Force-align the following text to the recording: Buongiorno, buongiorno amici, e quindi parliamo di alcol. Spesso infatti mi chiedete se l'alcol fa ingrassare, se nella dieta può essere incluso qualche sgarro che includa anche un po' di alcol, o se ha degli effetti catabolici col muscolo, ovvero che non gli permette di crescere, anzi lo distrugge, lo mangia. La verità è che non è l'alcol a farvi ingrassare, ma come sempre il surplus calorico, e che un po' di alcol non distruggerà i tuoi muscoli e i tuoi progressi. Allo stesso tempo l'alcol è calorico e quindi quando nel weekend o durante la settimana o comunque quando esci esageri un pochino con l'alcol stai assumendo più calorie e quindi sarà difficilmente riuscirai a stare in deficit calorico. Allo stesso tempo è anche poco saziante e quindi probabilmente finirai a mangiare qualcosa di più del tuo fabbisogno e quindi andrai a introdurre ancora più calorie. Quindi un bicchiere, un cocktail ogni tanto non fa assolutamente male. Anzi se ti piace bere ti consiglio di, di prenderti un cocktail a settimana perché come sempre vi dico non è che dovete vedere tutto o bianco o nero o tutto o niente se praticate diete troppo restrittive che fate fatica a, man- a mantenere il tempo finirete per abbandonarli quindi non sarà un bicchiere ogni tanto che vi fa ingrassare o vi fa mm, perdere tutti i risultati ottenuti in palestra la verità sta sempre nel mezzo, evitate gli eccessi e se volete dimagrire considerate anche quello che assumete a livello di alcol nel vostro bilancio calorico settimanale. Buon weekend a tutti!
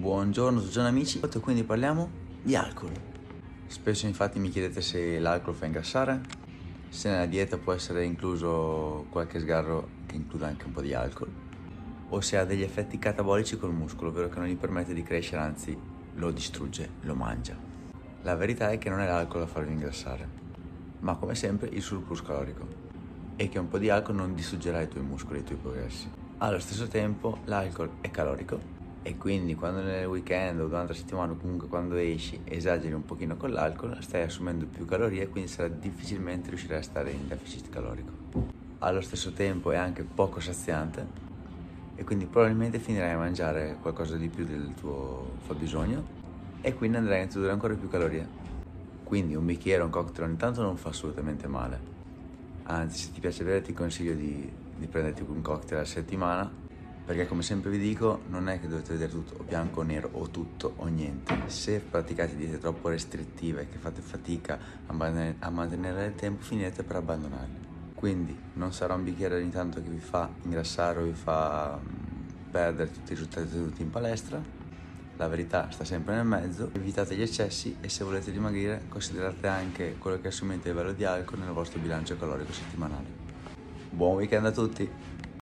Buongiorno, 0.00 0.60
buongiorno 0.60 0.88
amici, 0.88 1.20
e 1.20 1.40
quindi 1.40 1.62
parliamo 1.62 2.08
di 2.42 2.56
alcol. 2.56 2.90
Spesso 3.66 4.06
infatti 4.06 4.38
mi 4.38 4.48
chiedete 4.48 4.80
se 4.80 5.18
l'alcol 5.18 5.54
fa 5.54 5.66
ingrassare, 5.66 6.22
se 6.88 7.10
nella 7.10 7.26
dieta 7.26 7.58
può 7.58 7.74
essere 7.74 8.06
incluso 8.06 9.04
qualche 9.10 9.38
sgarro 9.40 9.88
che 10.06 10.16
includa 10.16 10.46
anche 10.46 10.64
un 10.64 10.72
po' 10.72 10.80
di 10.80 10.94
alcol, 10.94 11.30
o 12.08 12.20
se 12.22 12.38
ha 12.38 12.46
degli 12.46 12.62
effetti 12.62 12.98
catabolici 12.98 13.58
col 13.58 13.74
muscolo, 13.74 14.08
ovvero 14.08 14.30
che 14.30 14.38
non 14.38 14.48
gli 14.48 14.56
permette 14.56 14.94
di 14.94 15.02
crescere, 15.02 15.42
anzi 15.42 15.78
lo 16.14 16.30
distrugge, 16.30 16.92
lo 17.02 17.14
mangia. 17.14 17.54
La 18.22 18.36
verità 18.36 18.70
è 18.70 18.78
che 18.78 18.88
non 18.88 19.00
è 19.00 19.06
l'alcol 19.06 19.42
a 19.42 19.46
farvi 19.46 19.72
ingrassare, 19.72 20.26
ma 21.00 21.16
come 21.16 21.34
sempre 21.34 21.68
il 21.68 21.82
surplus 21.82 22.22
calorico, 22.22 22.66
e 23.36 23.50
che 23.50 23.58
un 23.58 23.68
po' 23.68 23.76
di 23.76 23.90
alcol 23.90 24.14
non 24.14 24.34
distruggerà 24.34 24.80
i 24.80 24.88
tuoi 24.88 25.02
muscoli 25.02 25.40
e 25.40 25.42
i 25.42 25.44
tuoi 25.44 25.58
progressi. 25.58 26.10
Allo 26.38 26.58
stesso 26.58 26.88
tempo 26.88 27.40
l'alcol 27.44 27.90
è 28.00 28.10
calorico 28.10 28.79
e 29.02 29.16
quindi 29.16 29.54
quando 29.54 29.80
nel 29.80 30.04
weekend 30.04 30.60
o 30.60 30.66
durante 30.66 30.92
la 30.92 30.98
settimana 30.98 31.32
o 31.32 31.36
comunque 31.36 31.68
quando 31.68 31.96
esci 31.96 32.40
esageri 32.44 32.92
un 32.92 33.04
pochino 33.04 33.36
con 33.36 33.50
l'alcol 33.50 33.96
stai 34.02 34.22
assumendo 34.22 34.66
più 34.66 34.84
calorie 34.84 35.22
e 35.22 35.28
quindi 35.28 35.48
sarà 35.48 35.68
difficilmente 35.68 36.50
riuscirai 36.50 36.78
a 36.78 36.82
stare 36.82 37.10
in 37.10 37.26
deficit 37.26 37.70
calorico. 37.70 38.12
Allo 38.80 39.00
stesso 39.00 39.32
tempo 39.32 39.70
è 39.70 39.76
anche 39.76 40.02
poco 40.02 40.40
saziante 40.40 41.28
e 41.94 42.04
quindi 42.04 42.26
probabilmente 42.26 42.78
finirai 42.78 43.12
a 43.12 43.18
mangiare 43.18 43.78
qualcosa 43.80 44.16
di 44.16 44.28
più 44.28 44.44
del 44.44 44.74
tuo 44.78 45.32
fabbisogno 45.46 46.18
e 46.60 46.74
quindi 46.74 46.98
andrai 46.98 47.20
a 47.20 47.22
introdurre 47.22 47.52
ancora 47.52 47.74
più 47.74 47.88
calorie. 47.88 48.38
Quindi 49.02 49.34
un 49.34 49.46
bicchiere, 49.46 49.82
un 49.82 49.90
cocktail 49.90 50.28
ogni 50.28 50.36
tanto 50.36 50.62
non 50.62 50.76
fa 50.76 50.90
assolutamente 50.90 51.46
male. 51.46 51.88
Anzi 52.64 52.98
se 52.98 53.12
ti 53.12 53.20
piace 53.20 53.44
bere 53.44 53.62
ti 53.62 53.72
consiglio 53.72 54.12
di, 54.12 54.48
di 54.76 54.86
prenderti 54.86 55.22
un 55.26 55.40
cocktail 55.40 55.80
a 55.80 55.84
settimana 55.86 56.68
perché 57.04 57.26
come 57.26 57.42
sempre 57.42 57.70
vi 57.70 57.78
dico 57.78 58.22
non 58.28 58.48
è 58.48 58.60
che 58.60 58.68
dovete 58.68 58.92
vedere 58.92 59.10
tutto 59.10 59.34
o 59.38 59.44
bianco 59.44 59.80
o 59.80 59.82
nero 59.82 60.08
o 60.12 60.28
tutto 60.28 60.74
o 60.76 60.86
niente 60.86 61.34
se 61.46 61.80
praticate 61.80 62.36
diete 62.36 62.58
troppo 62.58 62.88
restrittive 62.88 63.68
che 63.68 63.78
fate 63.78 64.00
fatica 64.00 64.58
a, 64.86 64.92
man- 64.92 65.36
a 65.38 65.50
mantenere 65.50 66.06
il 66.06 66.14
tempo 66.14 66.42
finirete 66.42 66.82
per 66.82 66.96
abbandonarli 66.96 67.68
quindi 67.94 68.36
non 68.54 68.72
sarà 68.72 68.94
un 68.94 69.04
bicchiere 69.04 69.36
ogni 69.36 69.50
tanto 69.50 69.82
che 69.82 69.88
vi 69.88 70.00
fa 70.00 70.30
ingrassare 70.42 71.00
o 71.00 71.04
vi 71.04 71.12
fa 71.12 71.78
mm, 71.78 72.50
perdere 72.50 72.90
tutti 72.90 73.12
i 73.12 73.14
risultati 73.14 73.46
ottenuti 73.46 73.82
in 73.82 73.90
palestra 73.90 74.58
la 75.20 75.28
verità 75.28 75.68
sta 75.70 75.84
sempre 75.84 76.14
nel 76.14 76.24
mezzo, 76.24 76.70
evitate 76.72 77.14
gli 77.14 77.20
eccessi 77.20 77.76
e 77.82 77.90
se 77.90 78.04
volete 78.04 78.32
dimagrire 78.32 78.86
considerate 78.88 79.48
anche 79.48 79.96
quello 79.98 80.18
che 80.18 80.28
assumete 80.28 80.70
a 80.70 80.72
livello 80.72 80.92
di 80.92 81.04
alcol 81.04 81.40
nel 81.40 81.50
vostro 81.50 81.78
bilancio 81.78 82.16
calorico 82.16 82.52
settimanale. 82.52 83.04
Buon 83.90 84.14
weekend 84.14 84.46
a 84.46 84.50
tutti! 84.50 85.29